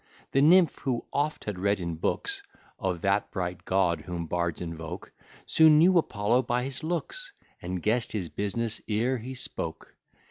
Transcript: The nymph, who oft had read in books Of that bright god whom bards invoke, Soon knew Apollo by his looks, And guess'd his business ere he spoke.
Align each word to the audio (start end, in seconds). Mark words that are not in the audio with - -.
The 0.31 0.41
nymph, 0.41 0.79
who 0.79 1.05
oft 1.13 1.43
had 1.43 1.59
read 1.59 1.79
in 1.79 1.93
books 1.93 2.41
Of 2.79 3.01
that 3.01 3.29
bright 3.29 3.65
god 3.65 4.01
whom 4.01 4.25
bards 4.25 4.59
invoke, 4.59 5.11
Soon 5.45 5.77
knew 5.77 5.95
Apollo 5.99 6.41
by 6.41 6.63
his 6.63 6.83
looks, 6.83 7.31
And 7.61 7.83
guess'd 7.83 8.11
his 8.11 8.27
business 8.27 8.81
ere 8.87 9.19
he 9.19 9.35
spoke. 9.35 9.95